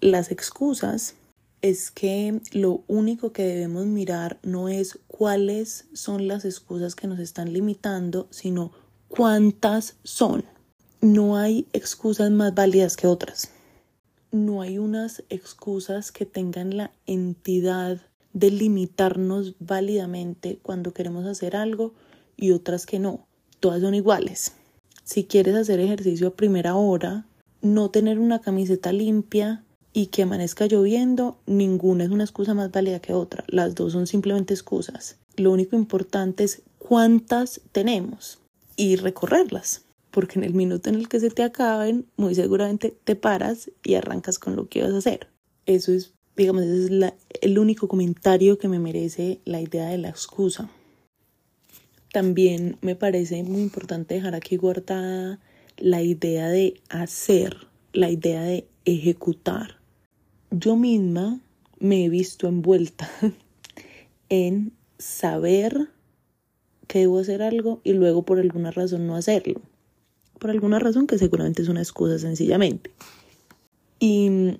las 0.00 0.30
excusas 0.30 1.14
es 1.62 1.90
que 1.90 2.40
lo 2.52 2.84
único 2.86 3.32
que 3.32 3.42
debemos 3.42 3.86
mirar 3.86 4.38
no 4.42 4.68
es 4.68 4.98
cuáles 5.08 5.86
son 5.94 6.28
las 6.28 6.44
excusas 6.44 6.94
que 6.94 7.08
nos 7.08 7.18
están 7.18 7.52
limitando, 7.52 8.28
sino 8.30 8.72
cuántas 9.08 9.96
son. 10.04 10.44
No 11.00 11.36
hay 11.36 11.66
excusas 11.72 12.30
más 12.30 12.54
válidas 12.54 12.96
que 12.96 13.06
otras 13.06 13.50
no 14.44 14.62
hay 14.62 14.78
unas 14.78 15.24
excusas 15.30 16.12
que 16.12 16.26
tengan 16.26 16.76
la 16.76 16.90
entidad 17.06 18.00
de 18.32 18.50
limitarnos 18.50 19.54
válidamente 19.58 20.58
cuando 20.62 20.92
queremos 20.92 21.24
hacer 21.26 21.56
algo 21.56 21.94
y 22.36 22.50
otras 22.50 22.84
que 22.84 22.98
no. 22.98 23.26
Todas 23.60 23.80
son 23.80 23.94
iguales. 23.94 24.52
Si 25.04 25.24
quieres 25.24 25.54
hacer 25.54 25.80
ejercicio 25.80 26.28
a 26.28 26.34
primera 26.36 26.74
hora, 26.74 27.24
no 27.62 27.90
tener 27.90 28.18
una 28.18 28.40
camiseta 28.40 28.92
limpia 28.92 29.64
y 29.94 30.08
que 30.08 30.24
amanezca 30.24 30.66
lloviendo, 30.66 31.38
ninguna 31.46 32.04
es 32.04 32.10
una 32.10 32.24
excusa 32.24 32.52
más 32.52 32.70
válida 32.70 33.00
que 33.00 33.14
otra. 33.14 33.44
Las 33.48 33.74
dos 33.74 33.92
son 33.94 34.06
simplemente 34.06 34.52
excusas. 34.52 35.16
Lo 35.36 35.50
único 35.52 35.74
importante 35.74 36.44
es 36.44 36.62
cuántas 36.78 37.62
tenemos 37.72 38.38
y 38.76 38.96
recorrerlas 38.96 39.85
porque 40.16 40.38
en 40.38 40.46
el 40.46 40.54
minuto 40.54 40.88
en 40.88 40.94
el 40.94 41.10
que 41.10 41.20
se 41.20 41.28
te 41.28 41.42
acaben, 41.42 42.06
muy 42.16 42.34
seguramente 42.34 42.96
te 43.04 43.16
paras 43.16 43.70
y 43.84 43.96
arrancas 43.96 44.38
con 44.38 44.56
lo 44.56 44.66
que 44.66 44.82
vas 44.82 44.94
a 44.94 44.96
hacer. 44.96 45.28
Eso 45.66 45.92
es, 45.92 46.14
digamos, 46.34 46.62
ese 46.62 46.86
es 46.86 47.12
el 47.42 47.58
único 47.58 47.86
comentario 47.86 48.56
que 48.56 48.66
me 48.66 48.78
merece 48.78 49.42
la 49.44 49.60
idea 49.60 49.88
de 49.88 49.98
la 49.98 50.08
excusa. 50.08 50.70
También 52.12 52.78
me 52.80 52.96
parece 52.96 53.42
muy 53.42 53.60
importante 53.60 54.14
dejar 54.14 54.34
aquí 54.34 54.56
guardada 54.56 55.38
la 55.76 56.00
idea 56.00 56.48
de 56.48 56.80
hacer, 56.88 57.66
la 57.92 58.08
idea 58.08 58.40
de 58.40 58.66
ejecutar. 58.86 59.80
Yo 60.50 60.76
misma 60.76 61.40
me 61.78 62.06
he 62.06 62.08
visto 62.08 62.48
envuelta 62.48 63.06
en 64.30 64.72
saber 64.96 65.90
que 66.86 67.00
debo 67.00 67.18
hacer 67.18 67.42
algo 67.42 67.82
y 67.84 67.92
luego 67.92 68.24
por 68.24 68.38
alguna 68.38 68.70
razón 68.70 69.06
no 69.06 69.14
hacerlo 69.14 69.60
por 70.38 70.50
alguna 70.50 70.78
razón 70.78 71.06
que 71.06 71.18
seguramente 71.18 71.62
es 71.62 71.68
una 71.68 71.80
excusa 71.82 72.18
sencillamente. 72.18 72.90
Y 73.98 74.58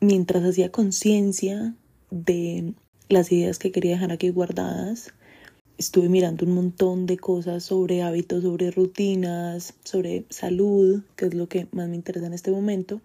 mientras 0.00 0.44
hacía 0.44 0.70
conciencia 0.70 1.74
de 2.10 2.74
las 3.08 3.30
ideas 3.32 3.58
que 3.58 3.72
quería 3.72 3.92
dejar 3.92 4.12
aquí 4.12 4.30
guardadas, 4.30 5.12
estuve 5.78 6.08
mirando 6.08 6.44
un 6.44 6.54
montón 6.54 7.06
de 7.06 7.16
cosas 7.16 7.64
sobre 7.64 8.02
hábitos, 8.02 8.42
sobre 8.42 8.70
rutinas, 8.70 9.74
sobre 9.84 10.24
salud, 10.28 11.02
que 11.16 11.26
es 11.26 11.34
lo 11.34 11.48
que 11.48 11.68
más 11.72 11.88
me 11.88 11.96
interesa 11.96 12.26
en 12.26 12.34
este 12.34 12.50
momento. 12.50 13.00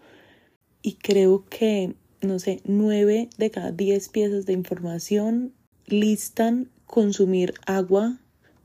Y 0.82 0.96
creo 0.96 1.46
que, 1.50 1.96
no 2.22 2.40
sé, 2.40 2.62
nueve 2.66 3.30
de 3.38 3.52
cada 3.52 3.72
diez 3.72 4.10
piezas 4.10 4.46
de 4.46 4.54
información 4.54 5.54
listan 5.86 6.70
consumir 6.86 7.54
agua 7.66 8.18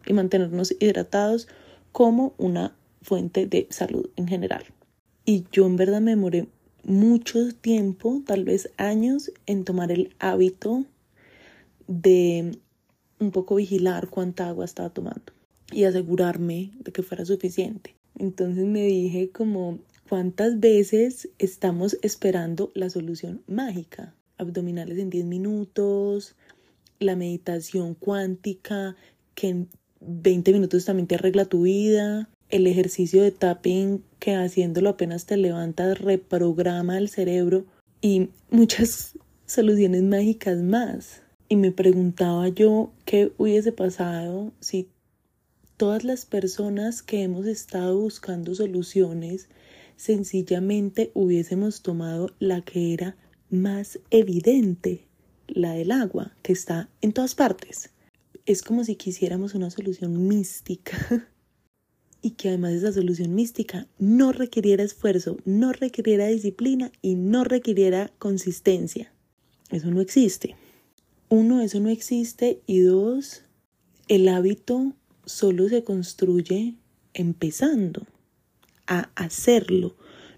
y 0.06 0.12
mantenernos 0.12 0.74
hidratados 0.80 1.48
como 1.92 2.34
una 2.38 2.77
fuente 3.02 3.46
de 3.46 3.66
salud 3.70 4.10
en 4.16 4.28
general. 4.28 4.64
Y 5.24 5.44
yo 5.52 5.66
en 5.66 5.76
verdad 5.76 6.00
me 6.00 6.12
demoré 6.12 6.48
mucho 6.84 7.52
tiempo, 7.60 8.22
tal 8.26 8.44
vez 8.44 8.70
años, 8.76 9.30
en 9.46 9.64
tomar 9.64 9.92
el 9.92 10.14
hábito 10.18 10.86
de 11.86 12.58
un 13.18 13.30
poco 13.30 13.56
vigilar 13.56 14.08
cuánta 14.08 14.48
agua 14.48 14.64
estaba 14.64 14.90
tomando 14.90 15.32
y 15.72 15.84
asegurarme 15.84 16.72
de 16.78 16.92
que 16.92 17.02
fuera 17.02 17.24
suficiente. 17.24 17.94
Entonces 18.18 18.64
me 18.64 18.84
dije 18.86 19.30
como 19.30 19.78
cuántas 20.08 20.60
veces 20.60 21.28
estamos 21.38 21.98
esperando 22.02 22.70
la 22.74 22.90
solución 22.90 23.42
mágica. 23.46 24.14
Abdominales 24.38 24.98
en 24.98 25.10
10 25.10 25.24
minutos, 25.26 26.36
la 27.00 27.16
meditación 27.16 27.94
cuántica 27.94 28.96
que 29.34 29.48
en 29.48 29.68
20 30.00 30.52
minutos 30.52 30.84
también 30.84 31.06
te 31.06 31.16
arregla 31.16 31.44
tu 31.44 31.62
vida, 31.62 32.28
el 32.50 32.66
ejercicio 32.66 33.22
de 33.22 33.30
tapping 33.30 34.02
que 34.18 34.34
haciéndolo 34.34 34.90
apenas 34.90 35.26
te 35.26 35.36
levantas 35.36 35.98
reprograma 35.98 36.98
el 36.98 37.08
cerebro 37.08 37.64
y 38.00 38.30
muchas 38.50 39.18
soluciones 39.46 40.02
mágicas 40.02 40.58
más. 40.58 41.22
Y 41.48 41.56
me 41.56 41.72
preguntaba 41.72 42.48
yo 42.48 42.92
qué 43.04 43.32
hubiese 43.38 43.72
pasado 43.72 44.52
si 44.60 44.88
todas 45.76 46.04
las 46.04 46.26
personas 46.26 47.02
que 47.02 47.22
hemos 47.22 47.46
estado 47.46 47.98
buscando 47.98 48.54
soluciones 48.54 49.48
sencillamente 49.96 51.10
hubiésemos 51.14 51.82
tomado 51.82 52.30
la 52.38 52.60
que 52.60 52.92
era 52.92 53.16
más 53.50 53.98
evidente, 54.10 55.06
la 55.46 55.72
del 55.72 55.90
agua, 55.90 56.32
que 56.42 56.52
está 56.52 56.88
en 57.00 57.12
todas 57.12 57.34
partes. 57.34 57.90
Es 58.44 58.62
como 58.62 58.84
si 58.84 58.96
quisiéramos 58.96 59.54
una 59.54 59.70
solución 59.70 60.28
mística 60.28 61.28
y 62.22 62.30
que 62.32 62.48
además 62.48 62.72
esa 62.72 62.92
solución 62.92 63.34
mística 63.34 63.87
no 63.98 64.32
requiriera 64.32 64.82
esfuerzo, 64.82 65.37
no 65.44 65.72
requiriera 65.72 66.26
disciplina 66.26 66.90
y 67.00 67.14
no 67.14 67.44
requiriera 67.44 68.10
consistencia. 68.18 69.12
Eso 69.70 69.90
no 69.90 70.00
existe. 70.00 70.56
Uno, 71.28 71.60
eso 71.60 71.78
no 71.80 71.90
existe 71.90 72.60
y 72.66 72.80
dos, 72.80 73.42
el 74.08 74.28
hábito 74.28 74.94
solo 75.26 75.68
se 75.68 75.84
construye 75.84 76.75
empezando 77.12 78.06
a 78.87 79.10
hacerlo, 79.14 79.94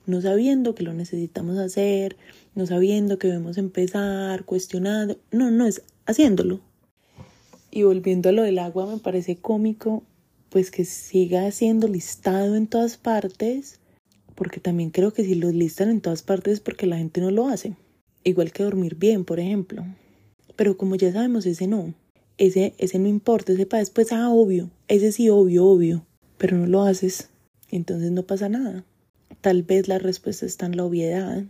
no 0.07 0.21
sabiendo 0.21 0.75
que 0.75 0.83
lo 0.83 0.93
necesitamos 0.93 1.59
hacer, 1.59 2.17
no 2.55 2.67
sabiendo 2.67 3.19
que 3.19 3.29
debemos 3.29 3.59
empezar, 3.59 4.45
cuestionando, 4.45 5.17
no, 5.31 5.51
no 5.53 5.67
es 5.67 5.83
haciéndolo. 6.07 6.61
Y 7.71 7.85
volviendo 7.85 8.31
a 8.31 8.33
lo 8.33 8.43
del 8.43 8.59
agua, 8.59 8.87
me 8.87 8.99
parece 8.99 9.37
cómico 9.37 10.03
pues 10.51 10.71
que 10.71 10.85
siga 10.85 11.51
siendo 11.51 11.89
listado 11.89 12.57
en 12.57 12.67
todas 12.67 12.97
partes 12.97 13.81
porque 14.41 14.59
también 14.59 14.89
creo 14.89 15.13
que 15.13 15.23
si 15.23 15.35
los 15.35 15.53
listan 15.53 15.91
en 15.91 16.01
todas 16.01 16.23
partes 16.23 16.55
es 16.55 16.61
porque 16.61 16.87
la 16.87 16.97
gente 16.97 17.21
no 17.21 17.31
lo 17.31 17.49
hace. 17.49 17.77
Igual 18.25 18.53
que 18.53 18.63
dormir 18.63 18.95
bien, 18.95 19.27
por 19.27 19.39
ejemplo. 19.39 19.85
Pero 20.57 20.79
como 20.79 20.95
ya 20.97 21.13
sabemos, 21.13 21.45
ese 21.45 21.67
no. 21.67 21.93
Ese, 22.39 22.73
ese 22.79 22.99
no 22.99 23.07
importa, 23.07 23.53
ese 23.53 23.67
para 23.67 23.81
después, 23.81 24.13
ah, 24.13 24.31
obvio. 24.31 24.71
Ese 24.89 25.13
sí, 25.13 25.29
obvio, 25.29 25.67
obvio. 25.67 26.07
Pero 26.39 26.57
no 26.57 26.67
lo 26.67 26.81
haces. 26.85 27.29
Entonces 27.71 28.13
no 28.13 28.23
pasa 28.23 28.49
nada. 28.49 28.87
Tal 29.43 29.63
vez 29.63 29.89
la 29.89 29.99
respuesta 29.99 30.47
está 30.47 30.65
en 30.65 30.79
la 30.79 30.87
obviedad. 30.87 31.45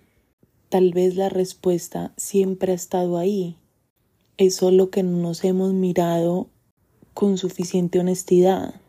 Tal 0.68 0.92
vez 0.92 1.14
la 1.14 1.28
respuesta 1.28 2.12
siempre 2.16 2.72
ha 2.72 2.74
estado 2.74 3.18
ahí. 3.18 3.56
Es 4.36 4.56
solo 4.56 4.90
que 4.90 5.04
no 5.04 5.16
nos 5.16 5.44
hemos 5.44 5.72
mirado 5.74 6.48
con 7.14 7.38
suficiente 7.38 8.00
honestidad. 8.00 8.80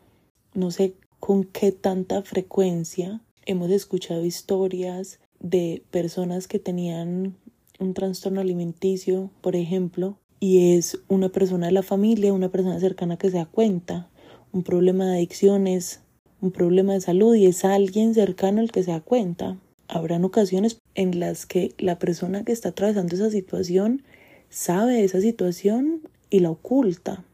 No 0.54 0.70
sé 0.70 0.94
con 1.18 1.44
qué 1.44 1.72
tanta 1.72 2.22
frecuencia 2.22 3.22
hemos 3.46 3.70
escuchado 3.70 4.24
historias 4.24 5.18
de 5.40 5.82
personas 5.90 6.46
que 6.46 6.58
tenían 6.58 7.36
un 7.78 7.94
trastorno 7.94 8.42
alimenticio, 8.42 9.30
por 9.40 9.56
ejemplo, 9.56 10.18
y 10.40 10.74
es 10.76 10.98
una 11.08 11.30
persona 11.30 11.66
de 11.66 11.72
la 11.72 11.82
familia, 11.82 12.34
una 12.34 12.50
persona 12.50 12.78
cercana 12.80 13.16
que 13.16 13.30
se 13.30 13.38
da 13.38 13.46
cuenta, 13.46 14.10
un 14.52 14.62
problema 14.62 15.06
de 15.06 15.16
adicciones, 15.16 16.02
un 16.42 16.52
problema 16.52 16.92
de 16.92 17.00
salud 17.00 17.34
y 17.34 17.46
es 17.46 17.64
alguien 17.64 18.12
cercano 18.12 18.60
el 18.60 18.72
que 18.72 18.82
se 18.82 18.90
da 18.90 19.00
cuenta. 19.00 19.58
Habrán 19.88 20.24
ocasiones 20.24 20.82
en 20.94 21.18
las 21.18 21.46
que 21.46 21.74
la 21.78 21.98
persona 21.98 22.44
que 22.44 22.52
está 22.52 22.70
atravesando 22.70 23.14
esa 23.14 23.30
situación 23.30 24.02
sabe 24.50 24.94
de 24.94 25.04
esa 25.04 25.20
situación 25.20 26.02
y 26.28 26.40
la 26.40 26.50
oculta 26.50 27.24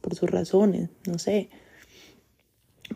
por 0.00 0.14
sus 0.14 0.30
razones, 0.30 0.88
no 1.06 1.18
sé. 1.18 1.50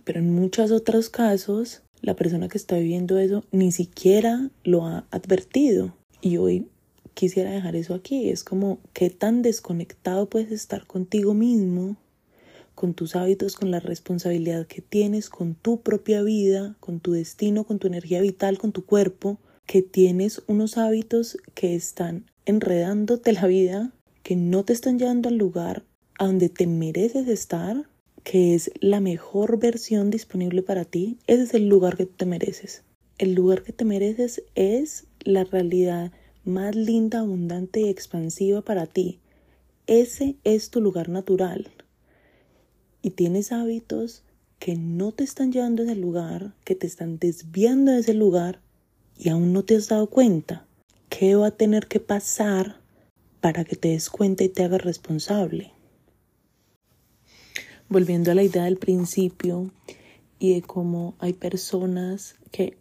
Pero 0.04 0.20
en 0.20 0.34
muchos 0.34 0.70
otros 0.70 1.08
casos, 1.08 1.82
la 2.00 2.16
persona 2.16 2.48
que 2.48 2.58
está 2.58 2.76
viviendo 2.76 3.18
eso 3.18 3.44
ni 3.52 3.72
siquiera 3.72 4.50
lo 4.64 4.86
ha 4.86 5.06
advertido. 5.10 5.94
Y 6.20 6.36
hoy 6.36 6.68
quisiera 7.14 7.50
dejar 7.50 7.76
eso 7.76 7.94
aquí. 7.94 8.30
Es 8.30 8.44
como 8.44 8.78
qué 8.92 9.10
tan 9.10 9.42
desconectado 9.42 10.28
puedes 10.28 10.52
estar 10.52 10.86
contigo 10.86 11.34
mismo, 11.34 11.96
con 12.74 12.94
tus 12.94 13.14
hábitos, 13.14 13.56
con 13.56 13.70
la 13.70 13.80
responsabilidad 13.80 14.66
que 14.66 14.80
tienes, 14.80 15.28
con 15.28 15.54
tu 15.54 15.82
propia 15.82 16.22
vida, 16.22 16.76
con 16.80 17.00
tu 17.00 17.12
destino, 17.12 17.64
con 17.64 17.78
tu 17.78 17.86
energía 17.86 18.22
vital, 18.22 18.56
con 18.56 18.72
tu 18.72 18.86
cuerpo, 18.86 19.38
que 19.66 19.82
tienes 19.82 20.42
unos 20.46 20.78
hábitos 20.78 21.36
que 21.54 21.74
están 21.74 22.24
enredándote 22.46 23.34
la 23.34 23.46
vida, 23.46 23.92
que 24.22 24.34
no 24.34 24.64
te 24.64 24.72
están 24.72 24.98
llevando 24.98 25.28
al 25.28 25.36
lugar 25.36 25.84
a 26.18 26.26
donde 26.26 26.48
te 26.48 26.66
mereces 26.66 27.28
estar, 27.28 27.86
que 28.24 28.54
es 28.54 28.70
la 28.80 29.00
mejor 29.00 29.58
versión 29.58 30.10
disponible 30.10 30.62
para 30.62 30.84
ti. 30.84 31.18
Ese 31.26 31.42
es 31.44 31.54
el 31.54 31.68
lugar 31.68 31.96
que 31.96 32.06
te 32.06 32.26
mereces. 32.26 32.82
El 33.18 33.34
lugar 33.34 33.62
que 33.62 33.72
te 33.72 33.84
mereces 33.84 34.42
es 34.54 35.06
la 35.20 35.44
realidad 35.44 36.12
más 36.44 36.74
linda, 36.74 37.20
abundante 37.20 37.80
y 37.80 37.88
expansiva 37.88 38.62
para 38.62 38.86
ti. 38.86 39.18
Ese 39.86 40.36
es 40.44 40.70
tu 40.70 40.80
lugar 40.80 41.08
natural. 41.08 41.70
Y 43.02 43.10
tienes 43.10 43.52
hábitos 43.52 44.22
que 44.58 44.76
no 44.76 45.12
te 45.12 45.24
están 45.24 45.52
llevando 45.52 45.82
a 45.82 45.86
ese 45.86 45.96
lugar, 45.96 46.54
que 46.64 46.74
te 46.74 46.86
están 46.86 47.18
desviando 47.18 47.92
de 47.92 48.00
ese 48.00 48.14
lugar 48.14 48.60
y 49.18 49.30
aún 49.30 49.52
no 49.52 49.64
te 49.64 49.76
has 49.76 49.88
dado 49.88 50.08
cuenta. 50.08 50.66
¿Qué 51.08 51.34
va 51.34 51.48
a 51.48 51.56
tener 51.56 51.86
que 51.86 51.98
pasar 51.98 52.76
para 53.40 53.64
que 53.64 53.76
te 53.76 53.88
des 53.88 54.10
cuenta 54.10 54.44
y 54.44 54.48
te 54.48 54.62
hagas 54.62 54.82
responsable? 54.82 55.72
Volviendo 57.90 58.30
a 58.30 58.34
la 58.34 58.42
idea 58.42 58.64
del 58.64 58.78
principio 58.78 59.70
y 60.38 60.54
de 60.54 60.62
cómo 60.62 61.14
hay 61.18 61.34
personas 61.34 62.36
que 62.50 62.78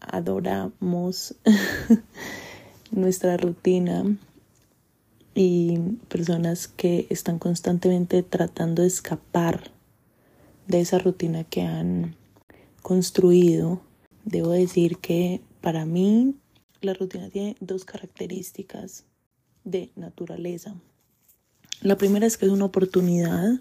adoramos 0.00 1.34
nuestra 2.92 3.36
rutina 3.36 4.04
y 5.34 5.78
personas 6.08 6.68
que 6.68 7.06
están 7.08 7.38
constantemente 7.38 8.22
tratando 8.22 8.82
de 8.82 8.88
escapar 8.88 9.72
de 10.68 10.80
esa 10.80 10.98
rutina 10.98 11.44
que 11.44 11.62
han 11.62 12.14
construido. 12.82 13.80
Debo 14.24 14.50
decir 14.50 14.98
que 14.98 15.40
para 15.60 15.86
mí 15.86 16.34
la 16.82 16.94
rutina 16.94 17.30
tiene 17.30 17.56
dos 17.60 17.84
características 17.84 19.04
de 19.64 19.90
naturaleza. 19.96 20.74
La 21.80 21.96
primera 21.96 22.26
es 22.26 22.36
que 22.36 22.46
es 22.46 22.52
una 22.52 22.66
oportunidad 22.66 23.60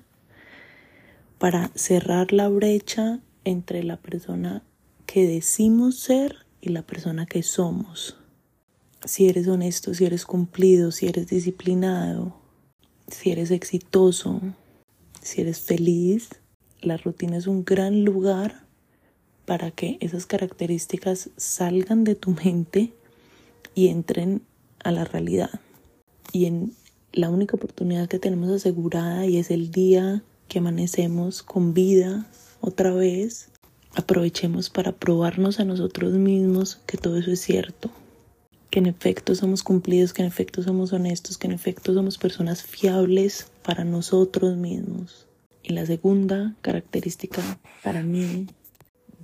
para 1.42 1.72
cerrar 1.74 2.32
la 2.32 2.48
brecha 2.48 3.20
entre 3.44 3.84
la 3.84 3.98
persona 3.98 4.64
que 5.08 5.28
decimos 5.28 6.00
ser 6.00 6.46
y 6.62 6.70
la 6.70 6.84
persona 6.84 7.26
que 7.26 7.42
somos 7.42 8.16
si 9.06 9.28
eres 9.28 9.48
honesto, 9.48 9.94
si 9.94 10.06
eres 10.06 10.26
cumplido, 10.26 10.92
si 10.92 11.08
eres 11.08 11.28
disciplinado, 11.28 12.36
si 13.08 13.32
eres 13.32 13.52
exitoso, 13.52 14.42
si 15.22 15.42
eres 15.42 15.60
feliz, 15.60 16.30
la 16.82 16.98
rutina 16.98 17.38
es 17.38 17.48
un 17.48 17.66
gran 17.66 18.04
lugar 18.04 18.66
para 19.46 19.72
que 19.72 19.98
esas 20.02 20.26
características 20.26 21.32
salgan 21.36 22.04
de 22.04 22.16
tu 22.16 22.32
mente 22.32 22.94
y 23.74 23.88
entren 23.88 24.44
a 24.84 24.92
la 24.92 25.04
realidad. 25.04 25.50
Y 26.32 26.46
en 26.46 26.74
la 27.12 27.30
única 27.30 27.58
oportunidad 27.58 28.08
que 28.08 28.20
tenemos 28.20 28.50
asegurada 28.50 29.26
y 29.26 29.38
es 29.38 29.52
el 29.52 29.72
día 29.72 30.24
que 30.52 30.60
amanecemos 30.60 31.44
con 31.44 31.74
vida 31.74 32.28
otra 32.60 32.92
vez, 32.92 33.52
aprovechemos 33.96 34.70
para 34.70 34.92
probarnos 34.92 35.62
a 35.62 35.64
nosotros 35.64 36.12
mismos 36.12 36.82
que 36.86 36.98
todo 36.98 37.16
eso 37.16 37.32
es 37.32 37.40
cierto 37.40 37.90
que 38.72 38.80
en 38.80 38.86
efecto 38.86 39.36
somos 39.36 39.64
cumplidos, 39.64 40.14
que 40.14 40.22
en 40.22 40.30
efecto 40.30 40.64
somos 40.64 40.94
honestos, 40.94 41.38
que 41.38 41.48
en 41.48 41.54
efecto 41.54 41.94
somos 41.94 42.18
personas 42.18 42.64
fiables 42.64 43.48
para 43.64 43.84
nosotros 43.84 44.56
mismos. 44.56 45.28
Y 45.62 45.74
la 45.74 45.86
segunda 45.86 46.56
característica 46.62 47.42
para 47.84 48.02
mí 48.02 48.48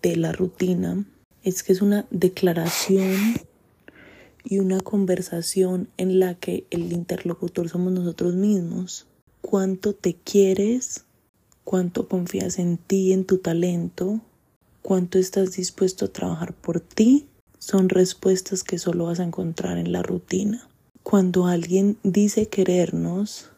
de 0.01 0.17
la 0.17 0.33
rutina 0.33 1.05
es 1.43 1.63
que 1.63 1.71
es 1.71 1.81
una 1.81 2.05
declaración 2.11 3.35
y 4.43 4.59
una 4.59 4.81
conversación 4.81 5.87
en 5.97 6.19
la 6.19 6.35
que 6.35 6.65
el 6.69 6.91
interlocutor 6.91 7.69
somos 7.69 7.93
nosotros 7.93 8.35
mismos. 8.35 9.07
Cuánto 9.41 9.93
te 9.93 10.15
quieres, 10.15 11.05
cuánto 11.67 12.07
confías 12.07 12.59
en 12.59 12.77
ti, 12.77 13.11
en 13.11 13.25
tu 13.25 13.39
talento, 13.39 14.21
cuánto 14.81 15.19
estás 15.19 15.51
dispuesto 15.51 16.05
a 16.05 16.07
trabajar 16.07 16.53
por 16.53 16.79
ti 16.79 17.27
son 17.59 17.89
respuestas 17.89 18.63
que 18.63 18.79
solo 18.79 19.07
vas 19.07 19.19
a 19.19 19.25
encontrar 19.25 19.77
en 19.77 19.91
la 19.91 20.01
rutina. 20.01 20.69
Cuando 21.03 21.45
alguien 21.45 21.97
dice 22.03 22.47
querernos, 22.47 23.49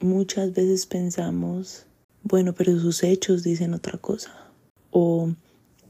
muchas 0.00 0.54
veces 0.54 0.86
pensamos, 0.86 1.84
bueno, 2.22 2.54
pero 2.54 2.80
sus 2.80 3.04
hechos 3.04 3.42
dicen 3.42 3.74
otra 3.74 3.98
cosa. 3.98 4.32
O 4.90 5.28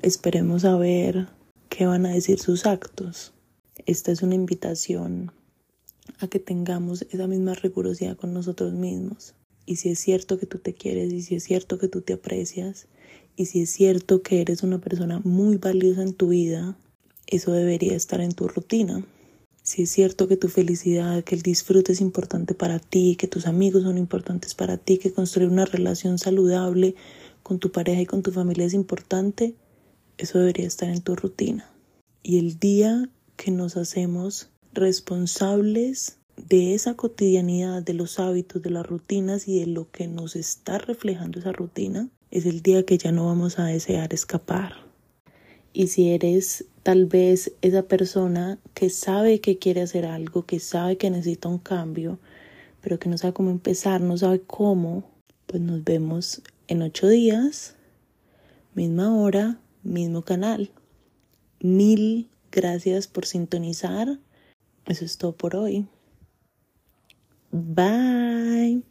esperemos 0.02 0.64
a 0.64 0.76
ver 0.76 1.28
qué 1.68 1.86
van 1.86 2.06
a 2.06 2.10
decir 2.10 2.40
sus 2.40 2.66
actos. 2.66 3.34
Esta 3.86 4.10
es 4.10 4.22
una 4.22 4.34
invitación 4.34 5.30
a 6.18 6.26
que 6.26 6.40
tengamos 6.40 7.06
esa 7.10 7.28
misma 7.28 7.54
rigurosidad 7.54 8.16
con 8.16 8.34
nosotros 8.34 8.72
mismos. 8.72 9.36
Y 9.68 9.76
si 9.76 9.90
es 9.90 9.98
cierto 9.98 10.38
que 10.38 10.46
tú 10.46 10.56
te 10.56 10.72
quieres, 10.72 11.12
y 11.12 11.20
si 11.20 11.34
es 11.34 11.44
cierto 11.44 11.78
que 11.78 11.88
tú 11.88 12.00
te 12.00 12.14
aprecias, 12.14 12.86
y 13.36 13.44
si 13.44 13.60
es 13.60 13.70
cierto 13.70 14.22
que 14.22 14.40
eres 14.40 14.62
una 14.62 14.80
persona 14.80 15.20
muy 15.24 15.58
valiosa 15.58 16.02
en 16.02 16.14
tu 16.14 16.28
vida, 16.28 16.78
eso 17.26 17.52
debería 17.52 17.94
estar 17.94 18.22
en 18.22 18.32
tu 18.32 18.48
rutina. 18.48 19.04
Si 19.62 19.82
es 19.82 19.90
cierto 19.90 20.26
que 20.26 20.38
tu 20.38 20.48
felicidad, 20.48 21.22
que 21.22 21.34
el 21.34 21.42
disfrute 21.42 21.92
es 21.92 22.00
importante 22.00 22.54
para 22.54 22.78
ti, 22.78 23.14
que 23.16 23.28
tus 23.28 23.46
amigos 23.46 23.82
son 23.82 23.98
importantes 23.98 24.54
para 24.54 24.78
ti, 24.78 24.96
que 24.96 25.12
construir 25.12 25.50
una 25.50 25.66
relación 25.66 26.16
saludable 26.16 26.94
con 27.42 27.58
tu 27.58 27.70
pareja 27.70 28.00
y 28.00 28.06
con 28.06 28.22
tu 28.22 28.32
familia 28.32 28.64
es 28.64 28.72
importante, 28.72 29.54
eso 30.16 30.38
debería 30.38 30.66
estar 30.66 30.88
en 30.88 31.02
tu 31.02 31.14
rutina. 31.14 31.70
Y 32.22 32.38
el 32.38 32.58
día 32.58 33.10
que 33.36 33.50
nos 33.50 33.76
hacemos 33.76 34.48
responsables 34.72 36.17
de 36.48 36.74
esa 36.74 36.94
cotidianidad, 36.94 37.82
de 37.82 37.92
los 37.92 38.18
hábitos, 38.18 38.62
de 38.62 38.70
las 38.70 38.86
rutinas 38.86 39.48
y 39.48 39.60
de 39.60 39.66
lo 39.66 39.90
que 39.90 40.06
nos 40.06 40.34
está 40.34 40.78
reflejando 40.78 41.38
esa 41.40 41.52
rutina, 41.52 42.08
es 42.30 42.46
el 42.46 42.62
día 42.62 42.84
que 42.84 42.96
ya 42.96 43.12
no 43.12 43.26
vamos 43.26 43.58
a 43.58 43.66
desear 43.66 44.14
escapar. 44.14 44.72
Y 45.74 45.88
si 45.88 46.10
eres 46.10 46.64
tal 46.82 47.04
vez 47.04 47.52
esa 47.60 47.82
persona 47.82 48.58
que 48.72 48.88
sabe 48.88 49.40
que 49.40 49.58
quiere 49.58 49.82
hacer 49.82 50.06
algo, 50.06 50.46
que 50.46 50.58
sabe 50.58 50.96
que 50.96 51.10
necesita 51.10 51.48
un 51.48 51.58
cambio, 51.58 52.18
pero 52.80 52.98
que 52.98 53.10
no 53.10 53.18
sabe 53.18 53.34
cómo 53.34 53.50
empezar, 53.50 54.00
no 54.00 54.16
sabe 54.16 54.40
cómo, 54.40 55.04
pues 55.46 55.60
nos 55.60 55.84
vemos 55.84 56.42
en 56.66 56.80
ocho 56.80 57.08
días, 57.08 57.76
misma 58.74 59.14
hora, 59.14 59.60
mismo 59.82 60.22
canal. 60.22 60.70
Mil 61.60 62.30
gracias 62.50 63.06
por 63.06 63.26
sintonizar. 63.26 64.18
Eso 64.86 65.04
es 65.04 65.18
todo 65.18 65.32
por 65.32 65.54
hoy. 65.54 65.86
Bye. 67.52 68.82